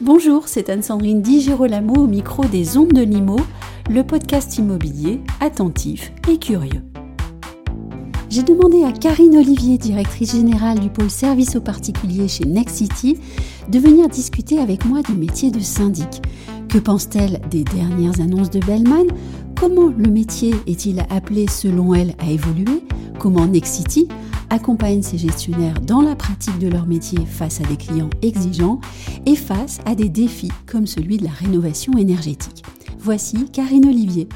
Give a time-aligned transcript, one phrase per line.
[0.00, 3.40] Bonjour, c'est Anne-Sandrine Di Girolamo au micro des Ondes de Limo,
[3.88, 6.82] le podcast immobilier attentif et curieux.
[8.30, 13.18] J'ai demandé à Karine Olivier, directrice générale du pôle service aux particuliers chez Nexity,
[13.70, 16.22] de venir discuter avec moi du métier de syndic.
[16.68, 19.06] Que pense-t-elle des dernières annonces de Bellman?
[19.58, 22.82] Comment le métier est-il appelé selon elle à évoluer?
[23.18, 24.08] Comment Nexity
[24.48, 28.80] accompagne ses gestionnaires dans la pratique de leur métier face à des clients exigeants
[29.26, 32.64] et face à des défis comme celui de la rénovation énergétique?
[32.98, 34.28] Voici Karine Olivier.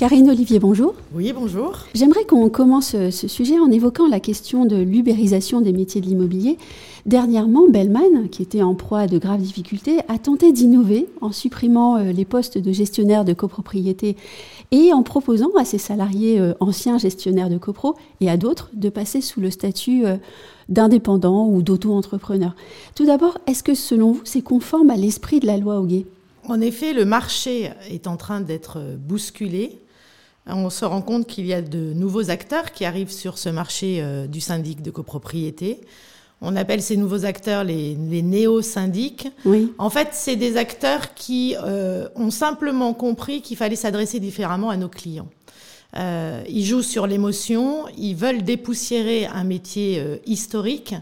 [0.00, 0.94] Karine Olivier, bonjour.
[1.12, 1.80] Oui, bonjour.
[1.92, 6.56] J'aimerais qu'on commence ce sujet en évoquant la question de l'ubérisation des métiers de l'immobilier.
[7.04, 11.98] Dernièrement, Bellman, qui était en proie à de graves difficultés, a tenté d'innover en supprimant
[11.98, 14.16] euh, les postes de gestionnaire de copropriété
[14.70, 18.88] et en proposant à ses salariés euh, anciens gestionnaires de copro et à d'autres de
[18.88, 20.16] passer sous le statut euh,
[20.70, 22.54] d'indépendant ou d'auto-entrepreneur.
[22.94, 26.06] Tout d'abord, est-ce que selon vous, c'est conforme à l'esprit de la loi Hoguet
[26.48, 29.78] En effet, le marché est en train d'être bousculé
[30.46, 33.98] on se rend compte qu'il y a de nouveaux acteurs qui arrivent sur ce marché
[34.00, 35.80] euh, du syndic de copropriété.
[36.40, 39.28] On appelle ces nouveaux acteurs les, néo-syndics.
[39.76, 44.78] En fait, c'est des acteurs qui euh, ont simplement compris qu'il fallait s'adresser différemment à
[44.78, 45.28] nos clients.
[45.96, 50.94] Euh, ils jouent sur l'émotion, ils veulent dépoussiérer un métier historique.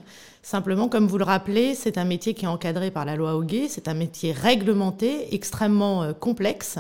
[0.43, 3.67] Simplement, comme vous le rappelez, c'est un métier qui est encadré par la loi Hoguet,
[3.69, 6.79] c'est un métier réglementé, extrêmement complexe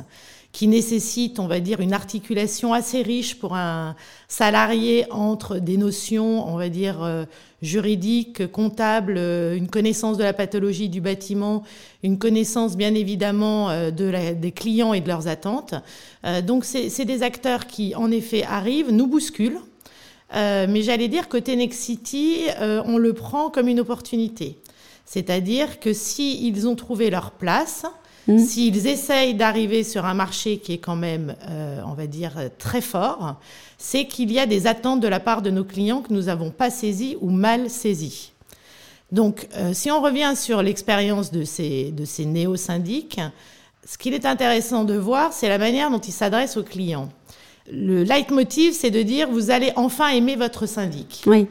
[0.52, 3.94] qui nécessite, on va dire, une articulation assez riche pour un
[4.28, 7.24] salarié entre des notions, on va dire, euh,
[7.60, 11.64] juridiques, comptables, euh, une connaissance de la pathologie du bâtiment,
[12.02, 15.74] une connaissance bien évidemment euh, des clients et de leurs attentes.
[16.44, 19.60] donc c'est des acteurs qui, en effet, arrivent, nous bousculent.
[20.32, 24.58] mais j'allais dire côté Next City, on le prend comme une opportunité.
[25.04, 27.86] C'est-à-dire que s'ils ont trouvé leur place,
[28.28, 28.38] Mm.
[28.38, 32.82] S'ils essayent d'arriver sur un marché qui est quand même, euh, on va dire, très
[32.82, 33.40] fort,
[33.78, 36.50] c'est qu'il y a des attentes de la part de nos clients que nous n'avons
[36.50, 38.32] pas saisies ou mal saisies.
[39.10, 43.20] Donc, euh, si on revient sur l'expérience de ces, de ces néo-syndics,
[43.86, 47.08] ce qu'il est intéressant de voir, c'est la manière dont ils s'adressent aux clients.
[47.72, 51.22] Le leitmotiv, c'est de dire, vous allez enfin aimer votre syndic.
[51.26, 51.46] Oui.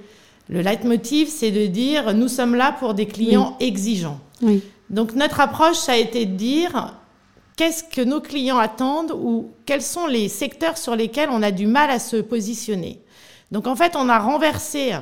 [0.49, 4.19] Le leitmotiv, c'est de dire, nous sommes là pour des clients exigeants.
[4.41, 4.61] Oui.
[4.90, 6.94] Donc notre approche, ça a été de dire
[7.58, 11.68] qu'est-ce que nos clients attendent ou quels sont les secteurs sur lesquels on a du
[11.68, 13.02] mal à se positionner.
[13.52, 14.94] Donc en fait, on a renversé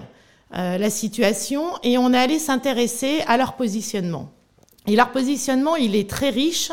[0.56, 4.32] euh, la situation et on est allé s'intéresser à leur positionnement.
[4.88, 6.72] Et leur positionnement, il est très riche,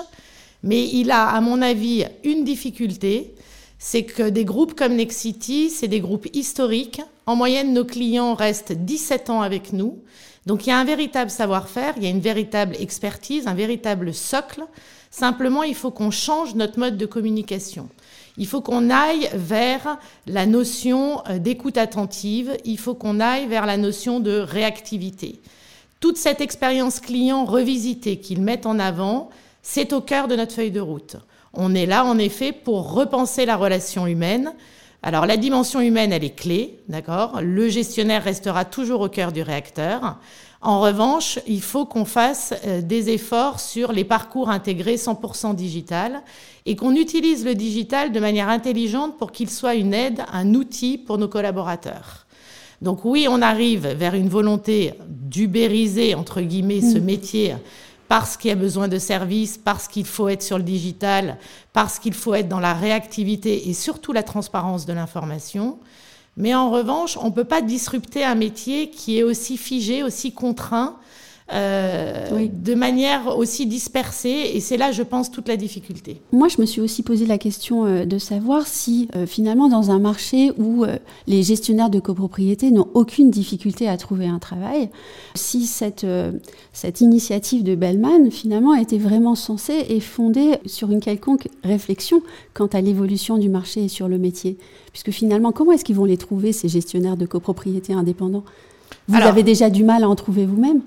[0.62, 3.34] mais il a, à mon avis, une difficulté,
[3.78, 7.00] c'est que des groupes comme Nexity, c'est des groupes historiques.
[7.26, 9.98] En moyenne, nos clients restent 17 ans avec nous.
[10.46, 14.12] Donc il y a un véritable savoir-faire, il y a une véritable expertise, un véritable
[14.12, 14.64] socle.
[15.10, 17.88] Simplement, il faut qu'on change notre mode de communication.
[18.38, 23.66] Il faut qu'on aille vers la notion euh, d'écoute attentive, il faut qu'on aille vers
[23.66, 25.40] la notion de réactivité.
[26.00, 29.28] Toute cette expérience client revisitée qu'ils mettent en avant,
[29.62, 31.16] c'est au cœur de notre feuille de route.
[31.52, 34.54] On est là, en effet, pour repenser la relation humaine,
[35.02, 37.40] alors la dimension humaine, elle est clé, d'accord?
[37.42, 40.18] Le gestionnaire restera toujours au cœur du réacteur.
[40.60, 46.22] En revanche, il faut qu'on fasse euh, des efforts sur les parcours intégrés 100% digital
[46.66, 50.98] et qu'on utilise le digital de manière intelligente pour qu'il soit une aide, un outil
[50.98, 52.26] pour nos collaborateurs.
[52.80, 57.04] Donc oui, on arrive vers une volonté d'ubériser, entre guillemets, ce mm.
[57.04, 57.54] métier
[58.12, 61.38] parce qu'il y a besoin de services, parce qu'il faut être sur le digital,
[61.72, 65.78] parce qu'il faut être dans la réactivité et surtout la transparence de l'information.
[66.36, 70.34] Mais en revanche, on ne peut pas disrupter un métier qui est aussi figé, aussi
[70.34, 70.96] contraint,
[71.52, 74.52] euh, de manière aussi dispersée.
[74.54, 76.20] Et c'est là, je pense, toute la difficulté.
[76.32, 79.90] Moi, je me suis aussi posé la question euh, de savoir si, euh, finalement, dans
[79.90, 80.84] un marché où
[81.26, 84.88] les gestionnaires de copropriété n'ont aucune difficulté à trouver un travail,
[85.34, 86.06] si cette,
[86.72, 92.22] cette initiative de Bellman, finalement, était vraiment censée et fondée sur une quelconque réflexion
[92.54, 94.56] quant à l'évolution du marché et sur le métier.
[94.92, 98.44] Puisque finalement, comment est-ce qu'ils vont les trouver, ces gestionnaires de copropriété indépendants?
[99.08, 100.80] Vous avez déjà du mal à en trouver vous-même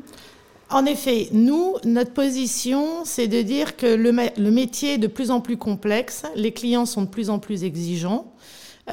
[0.69, 4.11] en effet, nous, notre position, c'est de dire que le,
[4.51, 8.31] métier est de plus en plus complexe, les clients sont de plus en plus exigeants.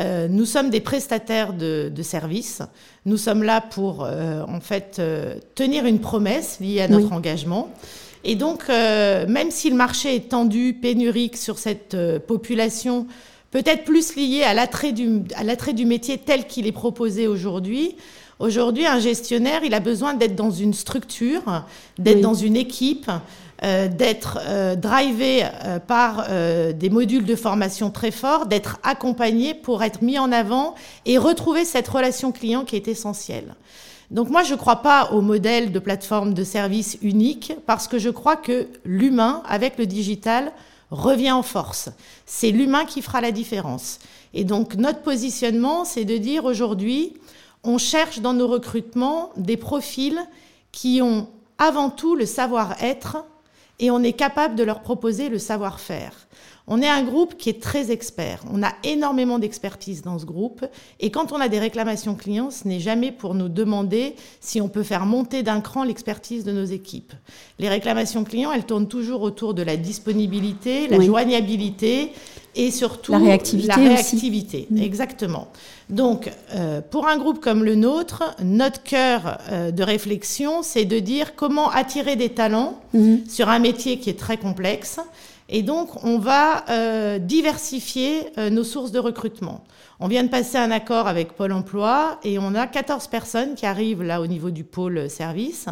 [0.01, 2.63] Euh, nous sommes des prestataires de, de, services.
[3.05, 7.71] Nous sommes là pour, euh, en fait, euh, tenir une promesse liée à notre engagement.
[8.25, 11.97] Et donc, même si le marché est tendu, pénurique sur cette
[12.29, 13.09] population,
[13.51, 17.97] peut-être plus lié à l'attrait du, à l'attrait du métier tel qu'il est proposé aujourd'hui,
[18.43, 21.63] Aujourd'hui, un gestionnaire, il a besoin d'être dans une structure,
[21.97, 23.09] d'être dans une équipe,
[23.63, 29.85] euh, d'être euh, drivé euh, par des modules de formation très forts, d'être accompagné pour
[29.85, 30.75] être mis en avant
[31.07, 33.55] et retrouver cette relation client qui est essentielle.
[34.11, 38.01] Donc moi, je ne crois pas au modèle de plateforme de service unique parce que
[38.01, 40.51] je crois que l'humain, avec le digital,
[40.91, 41.91] revient en force.
[42.27, 44.01] C'est l'humain qui fera la différence.
[44.35, 47.15] Et donc notre positionnement, c'est de dire aujourd'hui,
[47.65, 50.21] on cherche dans nos recrutements des profils
[50.73, 51.29] qui ont
[51.59, 53.25] avant tout le savoir-être
[53.79, 56.13] et on est capable de leur proposer le savoir-faire.
[56.69, 58.45] On est un groupe qui est très expert.
[58.53, 60.65] On a énormément d'expertise dans ce groupe.
[61.01, 64.69] Et quand on a des réclamations clients, ce n'est jamais pour nous demander si on
[64.69, 67.13] peut faire monter d'un cran l'expertise de nos équipes.
[67.59, 72.13] Les réclamations clients, elles tournent toujours autour de la disponibilité, la joignabilité
[72.55, 73.69] et surtout la réactivité.
[73.69, 74.83] La réactivité, mm.
[74.83, 75.49] exactement.
[75.89, 80.99] Donc, euh, pour un groupe comme le nôtre, notre cœur euh, de réflexion, c'est de
[80.99, 83.29] dire comment attirer des talents mm-hmm.
[83.29, 85.01] sur un métier qui est très complexe.
[85.49, 89.65] Et donc, on va euh, diversifier nos sources de recrutement.
[90.01, 93.67] On vient de passer un accord avec Pôle Emploi et on a 14 personnes qui
[93.67, 95.67] arrivent là au niveau du pôle service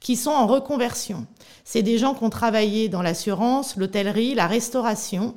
[0.00, 1.26] qui sont en reconversion.
[1.64, 5.34] C'est des gens qui ont travaillé dans l'assurance, l'hôtellerie, la restauration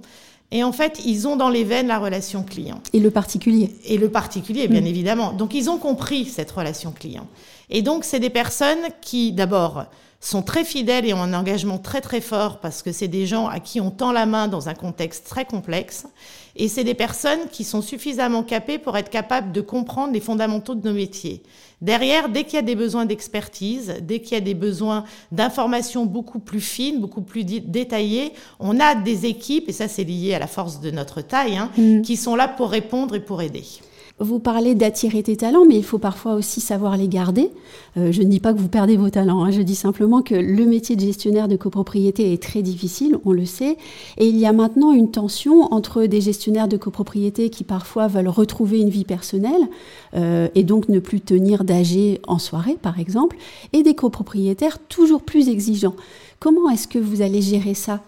[0.53, 2.80] et en fait, ils ont dans les veines la relation client.
[2.94, 3.75] Et le particulier.
[3.85, 4.88] Et le particulier, bien mm.
[4.88, 5.33] évidemment.
[5.33, 7.25] Donc, ils ont compris cette relation client.
[7.71, 9.85] Et donc, c'est des personnes qui, d'abord,
[10.24, 13.48] sont très fidèles et ont un engagement très très fort parce que c'est des gens
[13.48, 16.06] à qui on tend la main dans un contexte très complexe.
[16.56, 20.75] Et c'est des personnes qui sont suffisamment capées pour être capables de comprendre les fondamentaux
[20.75, 21.42] de nos métiers.
[21.81, 26.06] Derrière, dès qu'il y a des besoins d'expertise, dès qu'il y a des besoins d'informations
[26.06, 30.40] beaucoup plus fines, beaucoup plus détaillées, on a des équipes, et ça c'est lié à
[30.40, 32.02] la force de notre taille, hein, mmh.
[32.02, 33.64] qui sont là pour répondre et pour aider.
[34.19, 37.50] Vous parlez d'attirer tes talents, mais il faut parfois aussi savoir les garder.
[37.98, 39.50] Euh, je ne dis pas que vous perdez vos talents, hein.
[39.50, 43.45] je dis simplement que le métier de gestionnaire de copropriété est très difficile, on le
[43.45, 43.75] sait,
[44.19, 48.30] et il y a maintenant une tension entre des gestionnaires de copropriété qui parfois veulent
[48.30, 49.68] retrouver une vie personnelle
[50.13, 53.36] euh, et donc ne plus tenir d'AG en soirée, par exemple,
[53.74, 55.95] et des copropriétaires toujours plus exigeants.
[56.39, 58.01] Comment est-ce que vous allez gérer ça?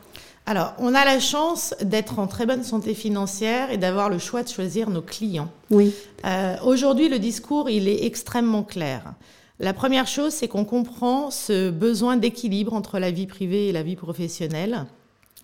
[0.47, 4.43] Alors, on a la chance d'être en très bonne santé financière et d'avoir le choix
[4.43, 5.49] de choisir nos clients.
[5.71, 5.91] Oui.
[6.23, 9.15] Euh, Aujourd'hui, le discours, il est extrêmement clair.
[9.59, 13.81] La première chose, c'est qu'on comprend ce besoin d'équilibre entre la vie privée et la
[13.81, 14.85] vie professionnelle.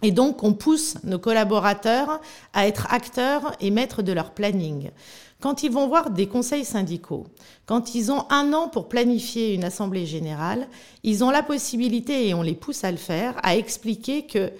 [0.03, 2.21] Et donc, on pousse nos collaborateurs
[2.53, 4.92] à être acteurs et maîtres de leur planning.
[5.39, 7.25] Quand ils vont voir des conseils syndicaux,
[7.65, 10.68] quand ils ont un an pour planifier une assemblée générale,
[11.03, 14.51] ils ont la possibilité, et on les pousse à le faire, à expliquer que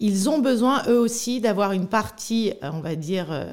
[0.00, 3.46] ils ont besoin eux aussi d'avoir une partie, euh, on va dire, euh,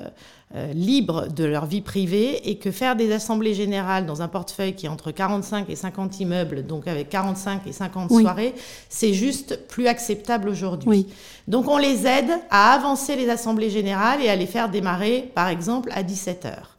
[0.55, 4.73] euh, libre de leur vie privée et que faire des assemblées générales dans un portefeuille
[4.73, 8.53] qui est entre 45 et 50 immeubles, donc avec 45 et 50 soirées,
[8.87, 11.07] c'est juste plus acceptable aujourd'hui.
[11.47, 15.47] Donc on les aide à avancer les assemblées générales et à les faire démarrer, par
[15.47, 16.74] exemple, à 17 heures.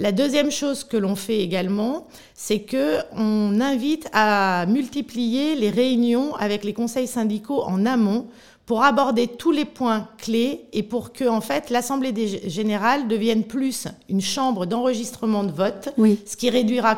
[0.00, 6.34] La deuxième chose que l'on fait également, c'est que on invite à multiplier les réunions
[6.36, 8.26] avec les conseils syndicaux en amont
[8.64, 12.14] pour aborder tous les points clés et pour que en fait l'assemblée
[12.48, 16.96] générale devienne plus une chambre d'enregistrement de vote, ce qui réduira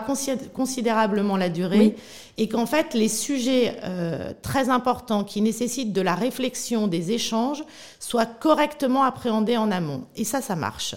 [0.54, 1.96] considérablement la durée
[2.38, 7.64] et qu'en fait les sujets euh, très importants qui nécessitent de la réflexion, des échanges
[7.98, 10.04] soient correctement appréhendés en amont.
[10.14, 10.94] Et ça, ça marche.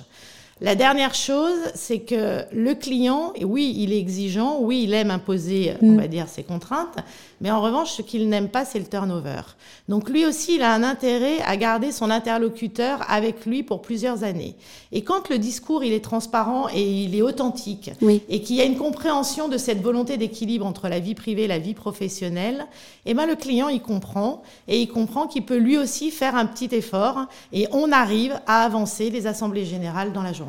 [0.62, 5.74] La dernière chose, c'est que le client, oui, il est exigeant, oui, il aime imposer,
[5.82, 5.98] on mm.
[5.98, 6.96] va dire, ses contraintes,
[7.42, 9.42] mais en revanche, ce qu'il n'aime pas, c'est le turnover.
[9.90, 14.24] Donc lui aussi, il a un intérêt à garder son interlocuteur avec lui pour plusieurs
[14.24, 14.56] années.
[14.94, 17.92] Et quand le discours, il est transparent et il est authentique,
[18.30, 21.48] et qu'il y a une compréhension de cette volonté d'équilibre entre la vie privée et
[21.48, 22.66] la vie professionnelle,
[23.06, 26.46] eh ben le client, il comprend, et il comprend qu'il peut lui aussi faire un
[26.46, 30.45] petit effort, et on arrive à avancer les assemblées générales dans la journée.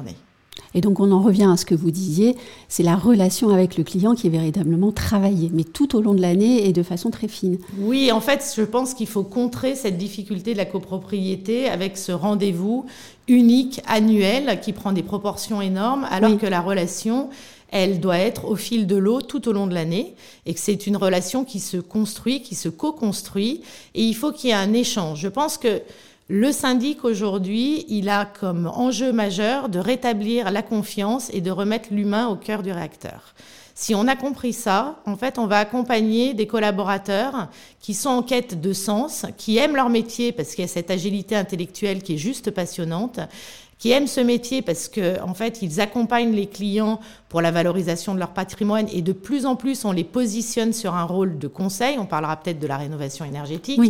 [0.75, 2.37] Et donc on en revient à ce que vous disiez,
[2.69, 6.21] c'est la relation avec le client qui est véritablement travaillée, mais tout au long de
[6.21, 7.59] l'année et de façon très fine.
[7.79, 12.13] Oui, en fait, je pense qu'il faut contrer cette difficulté de la copropriété avec ce
[12.13, 12.85] rendez-vous
[13.29, 17.31] unique, annuel, qui prend des proportions énormes, alors que la relation,
[17.71, 20.87] elle doit être au fil de l'eau tout au long de l'année et que c'est
[20.87, 23.63] une relation qui se construit, qui se co-construit
[23.95, 25.21] et il faut qu'il y ait un échange.
[25.21, 25.83] Je pense que
[26.29, 31.91] Le syndic aujourd'hui, il a comme enjeu majeur de rétablir la confiance et de remettre
[31.93, 33.37] l'humain au cœur du réacteur.
[33.77, 38.23] Si on a compris ça, en fait, on va accompagner des collaborateurs qui sont en
[38.23, 42.15] quête de sens, qui aiment leur métier parce qu'il y a cette agilité intellectuelle qui
[42.15, 43.21] est juste passionnante,
[43.79, 48.15] qui aiment ce métier parce que en fait ils accompagnent les clients pour la valorisation
[48.15, 51.47] de leur patrimoine et de plus en plus on les positionne sur un rôle de
[51.47, 51.99] conseil.
[51.99, 53.81] On parlera peut-être de la rénovation énergétique.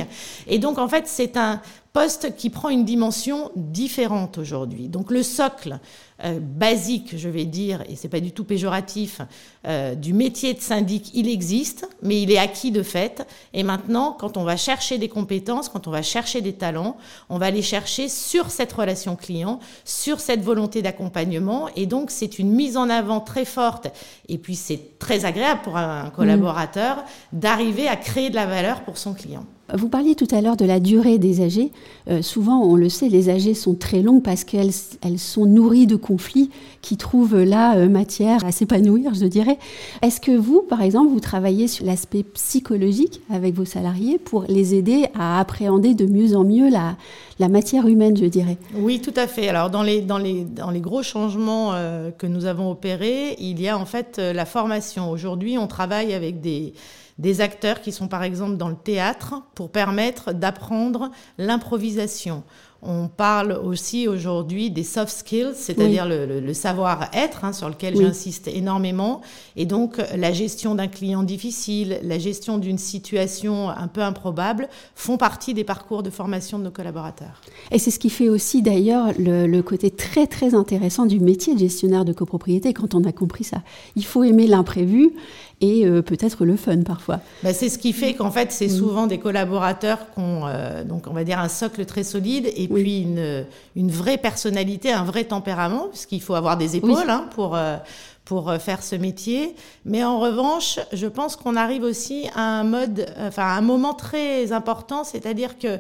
[0.49, 1.61] Et donc en fait c'est un
[1.97, 4.89] poste qui prend une dimension différente aujourd'hui.
[4.89, 5.79] Donc le socle
[6.25, 9.23] euh, basique, je vais dire, et c'est pas du tout péjoratif,
[9.67, 13.27] euh, du métier de syndic, il existe, mais il est acquis de fait.
[13.55, 16.99] Et maintenant, quand on va chercher des compétences, quand on va chercher des talents,
[17.31, 21.71] on va les chercher sur cette relation client, sur cette volonté d'accompagnement.
[21.77, 23.89] Et donc, c'est une mise en avant très forte.
[24.29, 28.99] Et puis, c'est très agréable pour un collaborateur d'arriver à créer de la valeur pour
[28.99, 29.47] son client.
[29.75, 31.71] Vous parliez tout à l'heure de la durée des AG.
[32.09, 34.71] Euh, souvent, on le sait, les AG sont très longues parce qu'elles
[35.03, 36.51] elles sont nourries de conflits
[36.83, 39.59] qui trouvent là euh, matière à s'épanouir, je dirais.
[40.03, 44.77] Est-ce que vous, par exemple, vous travaillez sur l'aspect psychologique avec vos salariés pour les
[44.77, 46.97] aider à appréhender de mieux en mieux la,
[47.41, 48.59] la matière humaine, je dirais?
[48.77, 49.49] Oui, tout à fait.
[49.49, 53.61] Alors, dans les, dans les, dans les gros changements euh, que nous avons opérés, il
[53.61, 55.11] y a en fait la formation.
[55.11, 56.73] Aujourd'hui, on travaille avec des
[57.19, 62.43] des acteurs qui sont par exemple dans le théâtre pour permettre d'apprendre l'improvisation.
[62.83, 69.23] On parle aussi aujourd'hui des soft skills, c'est-à-dire le, savoir-être, hein, sur lequel j'insiste énormément.
[69.57, 75.17] Et donc, la gestion d'un client difficile, la gestion d'une situation un peu improbable font
[75.17, 77.41] partie des parcours de formation de nos collaborateurs.
[77.73, 81.55] Et c'est ce qui fait aussi d'ailleurs le, le, côté très très intéressant du métier
[81.55, 83.63] de gestionnaire de copropriété quand on a compris ça.
[83.97, 85.13] Il faut aimer l'imprévu
[85.61, 87.21] et euh, peut-être le fun parfois.
[87.43, 88.79] Bah, c'est ce qui fait qu'en fait, c'est mm.
[88.79, 92.69] souvent des collaborateurs qui ont, euh, donc on va dire, un socle très solide et
[92.69, 97.57] puis une, une vraie personnalité, un vrai tempérament, puisqu'il faut avoir des épaules hein, pour,
[97.57, 97.77] euh,
[98.25, 99.57] pour faire ce métier.
[99.85, 103.95] Mais en revanche, je pense qu'on arrive aussi à un mode, enfin, à un moment
[103.95, 105.79] très important, c'est-à-dire que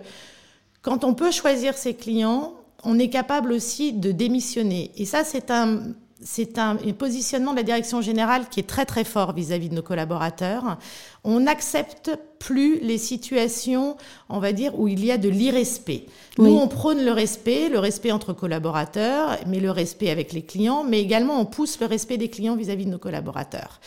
[0.81, 2.55] quand on peut choisir ses clients,
[2.85, 4.93] on est capable aussi de démissionner.
[4.97, 5.81] Et ça, c'est un
[6.23, 9.83] c'est un, positionnement de la direction générale qui est très très fort vis-à-vis de nos
[9.83, 10.79] collaborateurs.
[11.25, 13.97] On n'accepte plus les situations,
[14.29, 16.07] on va dire, où il y a de l'irrespect.
[16.39, 20.85] Nous, on prône le respect, le respect entre collaborateurs, mais le respect avec les clients,
[20.85, 23.81] mais également on pousse le respect des clients vis à -vis de nos collaborateurs.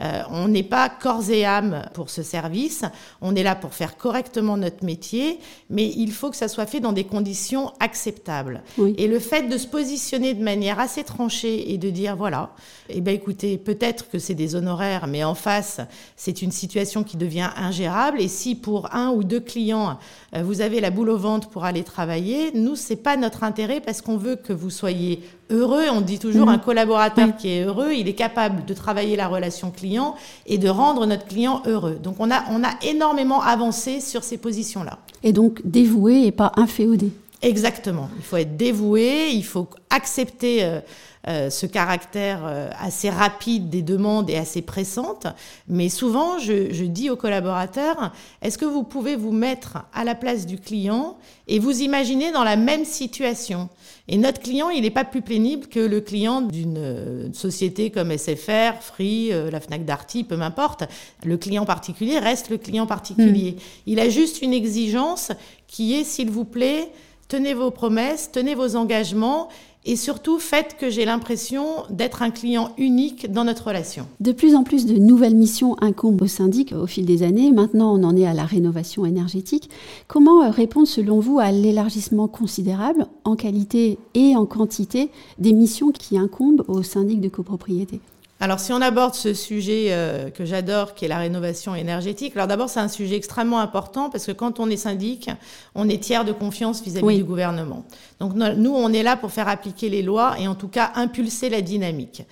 [0.00, 2.84] Euh, on n'est pas corps et âme pour ce service.
[3.20, 5.38] On est là pour faire correctement notre métier,
[5.70, 8.62] mais il faut que ça soit fait dans des conditions acceptables.
[8.96, 12.50] Et le fait de se positionner de manière assez tranchée et de dire voilà,
[12.88, 15.80] eh ben écoutez, peut-être que c'est des honoraires, mais en face,
[16.16, 18.20] c'est une situation qui devient ingérable.
[18.20, 19.98] Et si pour un ou deux clients,
[20.34, 23.80] euh, vous avez la boule au ventre pour aller travailler, nous, c'est pas notre intérêt
[23.80, 25.84] parce qu'on veut que vous soyez heureux.
[25.92, 26.54] On dit toujours mhm.
[26.54, 30.14] un collaborateur qui est heureux, il est capable de travailler la relation client
[30.46, 31.98] et de rendre notre client heureux.
[32.02, 34.98] Donc on a, on a énormément avancé sur ces positions-là.
[35.22, 37.10] Et donc dévoué et pas inféodé.
[37.44, 38.08] Exactement.
[38.16, 40.80] Il faut être dévoué, il faut accepter euh,
[41.28, 45.26] euh, ce caractère euh, assez rapide des demandes et assez pressante.
[45.68, 50.14] Mais souvent, je, je dis aux collaborateurs, est-ce que vous pouvez vous mettre à la
[50.14, 53.68] place du client et vous imaginer dans la même situation?
[54.08, 58.80] Et notre client, il n'est pas plus pénible que le client d'une société comme SFR,
[58.80, 60.84] Free, la Fnac Darty, peu m'importe.
[61.24, 63.52] Le client particulier reste le client particulier.
[63.52, 63.62] Hmm.
[63.86, 65.32] Il a juste une exigence
[65.66, 66.90] qui est, s'il vous plaît,
[67.28, 69.48] tenez vos promesses, tenez vos engagements
[69.86, 74.06] et surtout faites que j'ai l'impression d'être un client unique dans notre relation.
[74.20, 77.52] De plus en plus de nouvelles missions incombent au syndic au fil des années.
[77.52, 79.68] Maintenant, on en est à la rénovation énergétique.
[80.08, 85.92] Comment euh, répondre selon vous à l'élargissement considérable en qualité et en quantité des missions
[85.92, 88.00] qui incombent au syndic de copropriété?
[88.44, 92.46] Alors, si on aborde ce sujet euh, que j'adore, qui est la rénovation énergétique, alors
[92.46, 95.30] d'abord, c'est un sujet extrêmement important parce que quand on est syndic,
[95.74, 97.86] on est tiers de confiance vis-à-vis du gouvernement.
[98.20, 101.48] Donc, nous, on est là pour faire appliquer les lois et en tout cas impulser
[101.48, 102.24] la dynamique.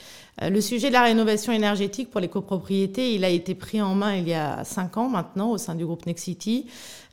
[0.42, 3.94] Euh, le sujet de la rénovation énergétique pour les copropriétés, il a été pris en
[3.94, 6.66] main il y a cinq ans maintenant au sein du groupe Nexity,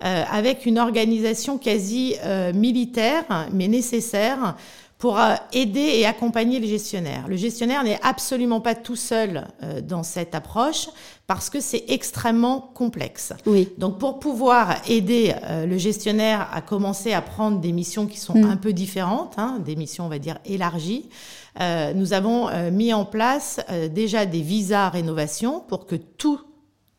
[0.04, 2.16] euh, avec une organisation quasi
[2.54, 4.58] militaire, mais nécessaire
[5.00, 7.28] pour euh, aider et accompagner les gestionnaires.
[7.30, 10.90] Le gestionnaire n'est absolument pas tout seul euh, dans cette approche
[11.26, 13.32] parce que c'est extrêmement complexe.
[13.46, 13.70] Oui.
[13.78, 18.38] Donc pour pouvoir aider euh, le gestionnaire à commencer à prendre des missions qui sont
[18.38, 18.52] mm.
[18.52, 21.10] un peu différentes, hein, des missions on va dire élargies,
[21.96, 23.60] nous avons mis en place
[23.92, 26.40] déjà des visas rénovation pour que tout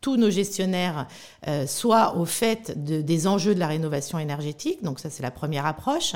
[0.01, 1.07] tous nos gestionnaires
[1.47, 4.83] euh, soient au fait de, des enjeux de la rénovation énergétique.
[4.83, 6.15] Donc ça, c'est la première approche.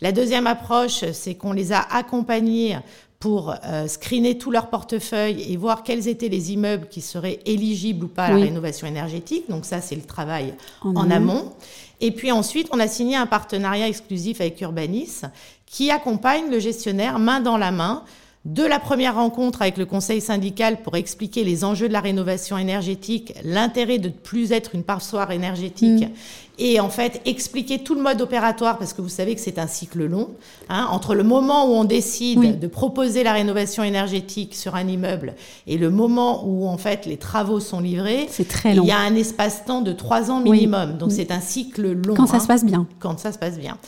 [0.00, 2.78] La deuxième approche, c'est qu'on les a accompagnés
[3.24, 8.04] pour euh, screener tout leur portefeuille et voir quels étaient les immeubles qui seraient éligibles
[8.04, 9.48] ou pas à la rénovation énergétique.
[9.48, 11.54] Donc ça, c'est le travail en, amont.
[12.02, 15.22] Et puis ensuite, on a signé un partenariat exclusif avec Urbanis
[15.64, 18.04] qui accompagne le gestionnaire main dans la main
[18.44, 22.58] de la première rencontre avec le conseil syndical pour expliquer les enjeux de la rénovation
[22.58, 26.10] énergétique, l'intérêt de ne plus être une passoire énergétique mm.
[26.58, 29.66] et en fait expliquer tout le mode opératoire parce que vous savez que c'est un
[29.66, 30.28] cycle long
[30.68, 35.36] hein, entre le moment où on décide de proposer la rénovation énergétique sur un immeuble
[35.66, 38.26] et le moment où en fait les travaux sont livrés.
[38.28, 38.84] C'est très long.
[38.84, 42.14] Il y a un espace-temps de trois ans minimum, donc c'est un cycle long.
[42.14, 42.48] Quand ça se hein.
[42.48, 42.86] passe bien.
[42.98, 43.78] Quand ça se passe bien.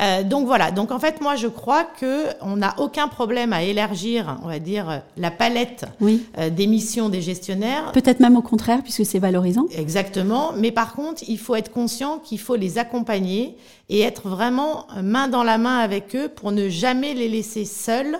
[0.00, 0.70] Euh, donc voilà.
[0.70, 4.58] Donc en fait, moi, je crois que on n'a aucun problème à élargir, on va
[4.58, 6.24] dire, la palette oui.
[6.38, 7.92] euh, des missions des gestionnaires.
[7.92, 9.66] Peut-être même au contraire, puisque c'est valorisant.
[9.76, 10.52] Exactement.
[10.56, 13.56] Mais par contre, il faut être conscient qu'il faut les accompagner
[13.88, 18.18] et être vraiment main dans la main avec eux pour ne jamais les laisser seuls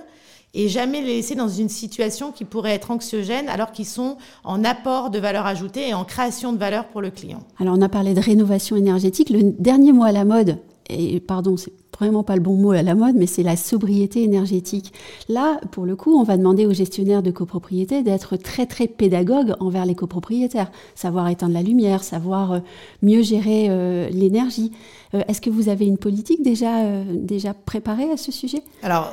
[0.54, 4.64] et jamais les laisser dans une situation qui pourrait être anxiogène alors qu'ils sont en
[4.64, 7.42] apport de valeur ajoutée et en création de valeur pour le client.
[7.58, 9.30] Alors on a parlé de rénovation énergétique.
[9.30, 10.58] Le dernier mot à la mode,
[10.88, 11.72] et pardon, c'est
[12.02, 14.92] vraiment pas le bon mot à la mode, mais c'est la sobriété énergétique.
[15.28, 19.54] Là, pour le coup, on va demander aux gestionnaires de copropriété d'être très très pédagogues
[19.60, 22.58] envers les copropriétaires, savoir éteindre la lumière, savoir euh,
[23.02, 24.72] mieux gérer euh, l'énergie.
[25.14, 28.62] Euh, est-ce que vous avez une politique déjà déjà préparée à ce sujet?
[28.82, 29.12] Alors.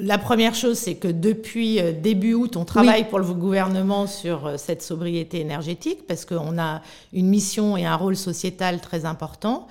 [0.00, 4.80] La première chose, c'est que depuis début août, on travaille pour le gouvernement sur cette
[4.80, 9.66] sobriété énergétique parce qu'on a une mission et un rôle sociétal très important.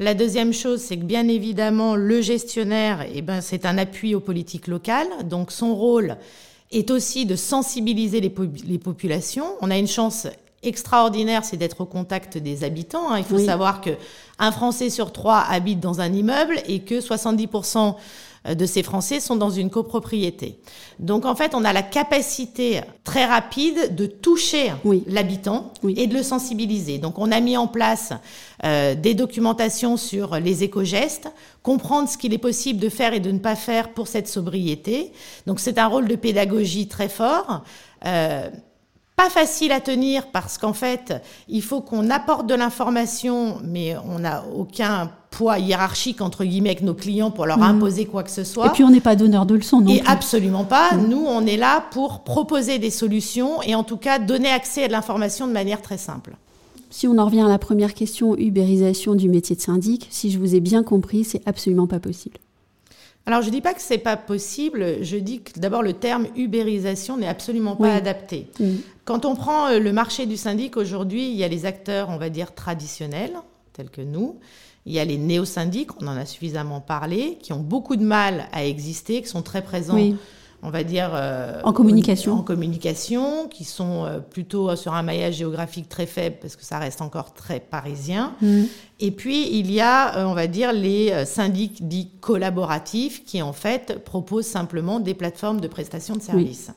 [0.00, 4.20] La deuxième chose, c'est que bien évidemment, le gestionnaire, eh ben, c'est un appui aux
[4.20, 5.08] politiques locales.
[5.24, 6.18] Donc son rôle
[6.70, 9.56] est aussi de sensibiliser les, populations.
[9.60, 10.28] On a une chance
[10.62, 13.10] extraordinaire, c'est d'être au contact des habitants.
[13.10, 13.18] Hein.
[13.18, 13.90] Il faut savoir que
[14.38, 17.92] un Français sur trois habite dans un immeuble et que 70% euh,
[18.44, 20.58] de ces Français sont dans une copropriété.
[20.98, 24.72] Donc en fait, on a la capacité très rapide de toucher
[25.06, 26.98] l'habitant et de le sensibiliser.
[26.98, 28.12] Donc on a mis en place
[28.64, 31.28] euh, des documentations sur les éco-gestes,
[31.62, 35.12] comprendre ce qu'il est possible de faire et de ne pas faire pour cette sobriété.
[35.46, 37.62] Donc c'est un rôle de pédagogie très fort.
[38.04, 38.50] Euh,
[39.16, 41.12] pas facile à tenir parce qu'en fait,
[41.48, 46.82] il faut qu'on apporte de l'information, mais on n'a aucun poids hiérarchique entre guillemets avec
[46.82, 47.62] nos clients pour leur mm.
[47.62, 48.66] imposer quoi que ce soit.
[48.66, 50.94] Et puis on n'est pas donneur de leçons non Et absolument pas.
[50.94, 51.08] Mm.
[51.08, 54.86] Nous, on est là pour proposer des solutions et en tout cas donner accès à
[54.88, 56.36] de l'information de manière très simple.
[56.90, 60.38] Si on en revient à la première question, ubérisation du métier de syndic, si je
[60.38, 62.38] vous ai bien compris, c'est absolument pas possible.
[63.26, 65.04] Alors, je ne dis pas que c'est pas possible.
[65.04, 68.46] Je dis que d'abord, le terme ubérisation n'est absolument pas adapté.
[68.58, 68.76] Mm.
[69.04, 72.16] Quand on prend euh, le marché du syndic aujourd'hui, il y a les acteurs, on
[72.16, 73.34] va dire, traditionnels,
[73.78, 74.38] tels que nous.
[74.84, 78.48] Il y a les néo-syndics, on en a suffisamment parlé, qui ont beaucoup de mal
[78.52, 79.98] à exister, qui sont très présents
[80.62, 82.32] on va dire euh, en communication.
[82.34, 86.80] en communication qui sont euh, plutôt sur un maillage géographique très faible parce que ça
[86.80, 88.34] reste encore très parisien.
[88.40, 88.64] Mm.
[88.98, 93.52] et puis il y a euh, on va dire les syndics dits collaboratifs qui en
[93.52, 96.72] fait proposent simplement des plateformes de prestation de services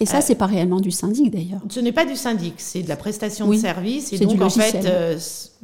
[0.00, 1.60] Et ça, c'est pas réellement du syndic d'ailleurs.
[1.70, 4.12] Ce n'est pas du syndic, c'est de la prestation de services.
[4.12, 4.86] Et donc, en fait,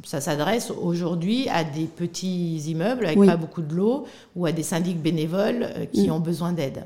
[0.03, 4.63] ça s'adresse aujourd'hui à des petits immeubles avec pas beaucoup de lots ou à des
[4.63, 6.11] syndics bénévoles qui mm.
[6.11, 6.85] ont besoin d'aide.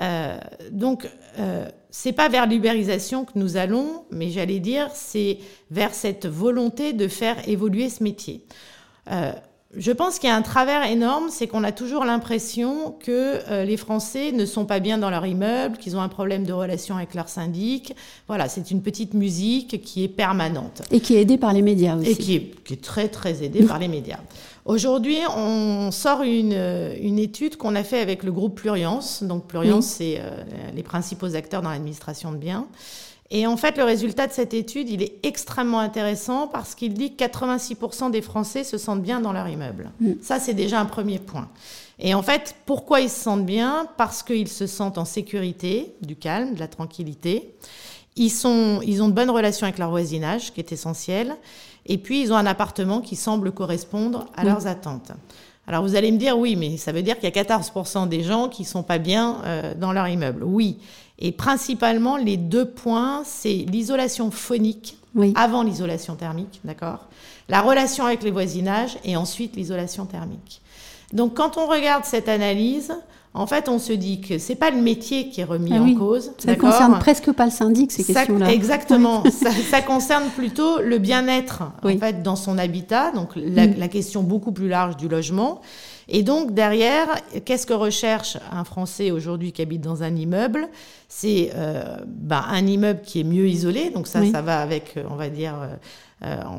[0.00, 0.38] Euh,
[0.70, 5.38] donc, euh, c'est pas vers l'ubérisation que nous allons, mais j'allais dire, c'est
[5.70, 8.44] vers cette volonté de faire évoluer ce métier.
[9.76, 13.64] Je pense qu'il y a un travers énorme, c'est qu'on a toujours l'impression que euh,
[13.64, 16.96] les Français ne sont pas bien dans leur immeuble, qu'ils ont un problème de relation
[16.96, 17.94] avec leur syndic.
[18.28, 20.80] Voilà, c'est une petite musique qui est permanente.
[20.90, 22.10] Et qui est aidée par les médias aussi.
[22.10, 24.20] Et qui est, qui est très, très aidée par les médias.
[24.64, 26.58] Aujourd'hui, on sort une,
[27.02, 29.22] une étude qu'on a fait avec le groupe Pluriance.
[29.22, 30.30] Donc Pluriance, c'est euh,
[30.74, 32.66] les principaux acteurs dans l'administration de biens.
[33.30, 37.14] Et en fait, le résultat de cette étude, il est extrêmement intéressant parce qu'il dit
[37.14, 39.90] que 86% des Français se sentent bien dans leur immeuble.
[40.00, 40.12] Mm.
[40.22, 41.48] Ça, c'est déjà un premier point.
[41.98, 43.86] Et en fait, pourquoi ils se sentent bien?
[43.98, 47.54] Parce qu'ils se sentent en sécurité, du calme, de la tranquillité.
[48.16, 51.36] Ils, sont, ils ont de bonnes relations avec leur voisinage, qui est essentiel.
[51.84, 55.12] Et puis, ils ont un appartement qui semble correspondre à leurs attentes.
[55.68, 58.22] Alors, vous allez me dire, oui, mais ça veut dire qu'il y a 14% des
[58.22, 60.42] gens qui sont pas bien euh, dans leur immeuble.
[60.42, 60.78] Oui.
[61.18, 64.96] Et principalement, les deux points, c'est l'isolation phonique
[65.34, 67.06] avant l'isolation thermique, d'accord?
[67.50, 70.62] La relation avec les voisinages et ensuite l'isolation thermique.
[71.12, 72.94] Donc, quand on regarde cette analyse,
[73.34, 75.94] en fait, on se dit que c'est pas le métier qui est remis Ah en
[75.94, 76.32] cause.
[76.38, 78.52] Ça ne concerne presque pas le syndic, ces questions-là.
[78.52, 79.22] Exactement.
[79.30, 81.94] ça, ça concerne plutôt le bien-être Oui.
[81.96, 83.74] en fait dans son habitat, donc la, Mm.
[83.78, 85.60] la question beaucoup plus large du logement.
[86.08, 87.06] Et donc derrière,
[87.44, 90.68] qu'est-ce que recherche un Français aujourd'hui qui habite dans un immeuble?
[91.08, 93.90] C'est euh, ben, un immeuble qui est mieux isolé.
[93.90, 94.30] Donc ça, Oui.
[94.30, 95.54] ça va avec, euh, on va dire.
[95.60, 95.74] euh,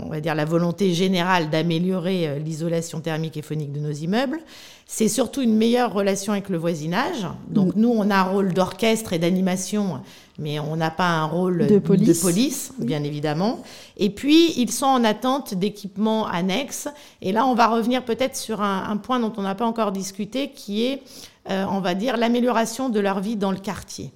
[0.06, 4.40] on va dire la volonté générale d'améliorer l'isolation thermique et phonique de nos immeubles.
[4.86, 7.28] C'est surtout une meilleure relation avec le voisinage.
[7.50, 10.00] Donc nous, on a un rôle d'orchestre et d'animation,
[10.40, 12.22] mais on n'a pas un rôle De police.
[12.22, 13.62] police, bien évidemment.
[13.98, 16.88] Et puis, ils sont en attente d'équipements annexes.
[17.22, 19.92] Et là, on va revenir peut-être sur un, un point dont on n'a pas encore
[19.92, 21.04] discuté, qui est,
[21.50, 24.12] euh, on va dire, l'amélioration de leur vie dans le quartier.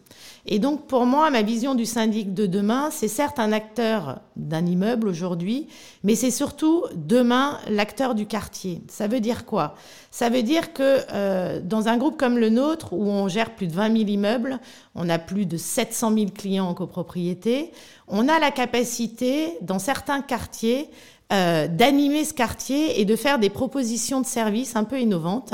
[0.45, 4.65] Et donc, pour moi, ma vision du syndic de demain, c'est certes un acteur d'un
[4.65, 5.67] immeuble aujourd'hui,
[6.03, 8.81] mais c'est surtout demain l'acteur du quartier.
[8.89, 9.75] Ça veut dire quoi?
[10.11, 13.67] Ça veut dire que euh, dans un groupe comme le nôtre, où on gère plus
[13.67, 14.59] de 20 000 immeubles,
[14.95, 17.71] on a plus de 700 000 clients en copropriété,
[18.09, 20.89] on a la capacité, dans certains quartiers,
[21.31, 25.53] euh, d'animer ce quartier et de faire des propositions de services un peu innovantes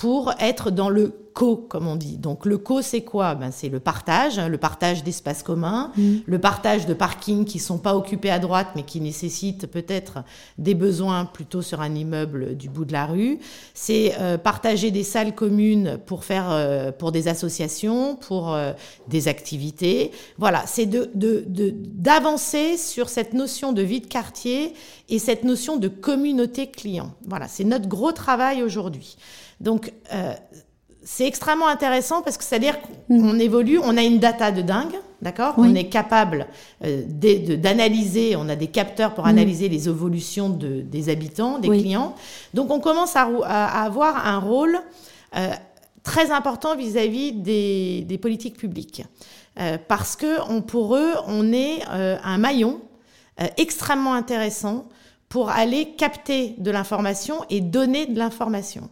[0.00, 2.16] pour être dans le co, comme on dit.
[2.16, 3.34] Donc le co, c'est quoi?
[3.34, 5.92] Ben, C'est le partage, le partage d'espaces communs,
[6.26, 10.24] le partage de parkings qui sont pas occupés à droite, mais qui nécessitent peut-être
[10.56, 13.38] des besoins plutôt sur un immeuble du bout de la rue.
[13.74, 18.72] C'est euh, partager des salles communes pour faire euh, pour des associations, pour euh,
[19.08, 20.12] des activités.
[20.38, 24.72] Voilà, c'est de de- de- d'avancer sur cette notion de vie de quartier
[25.10, 27.12] et cette notion de communauté client.
[27.28, 29.16] Voilà, c'est notre gros travail aujourd'hui.
[29.60, 30.32] Donc, euh,
[31.04, 35.54] c'est extrêmement intéressant parce que c'est-à-dire qu'on évolue, on a une data de dingue, d'accord?
[35.58, 35.68] Oui.
[35.70, 36.46] On est capable
[36.84, 41.80] euh, d'analyser, on a des capteurs pour analyser les évolutions de- des habitants, des Oui.
[41.82, 42.14] clients.
[42.54, 43.24] Donc, on commence à,
[43.82, 44.78] avoir un rôle
[45.36, 45.50] euh,
[46.02, 49.02] très important vis-à-vis des, des politiques publiques.
[49.58, 52.80] Euh, parce que on, pour eux, on est un maillon
[53.56, 54.86] extrêmement intéressant
[55.28, 58.90] pour aller capter de l'information et donner de l'information.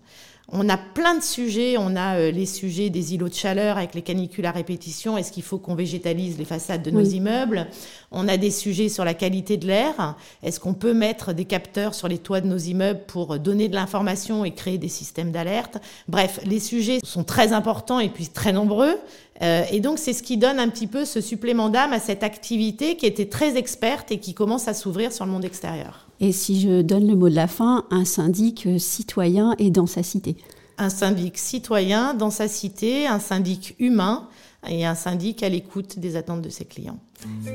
[0.51, 1.77] On a plein de sujets.
[1.79, 5.19] On a euh, les sujets des îlots de chaleur avec les canicules à répétition.
[5.19, 7.17] Est-ce qu'il faut qu'on végétalise les façades de nos Oui.
[7.17, 7.67] immeubles?
[8.11, 10.17] On a des sujets sur la qualité de l'air.
[10.43, 13.75] Est-ce qu'on peut mettre des capteurs sur les toits de nos immeubles pour donner de
[13.75, 15.77] l'information et créer des systèmes d'alerte?
[16.09, 18.97] Bref, les sujets sont très importants et puis très nombreux.
[19.43, 22.23] Euh, et donc, c'est ce qui donne un petit peu ce supplément d'âme à cette
[22.23, 26.08] activité qui était très experte et qui commence à s'ouvrir sur le monde extérieur.
[26.21, 30.03] Et si je donne le mot de la fin, un syndic citoyen et dans sa
[30.03, 30.37] cité.
[30.77, 34.29] Un syndic citoyen dans sa cité, un syndic humain
[34.69, 36.99] et un syndic à l'écoute des attentes de ses clients.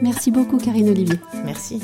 [0.02, 1.20] Merci beaucoup, Karine Olivier.
[1.46, 1.80] Merci.